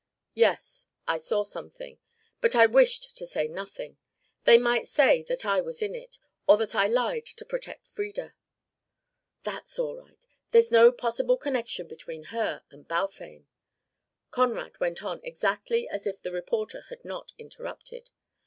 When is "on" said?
15.03-15.19